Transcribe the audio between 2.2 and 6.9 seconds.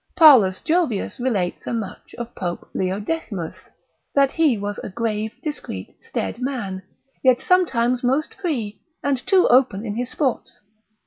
Pope Leo Decimus, that he was a grave, discreet, staid man,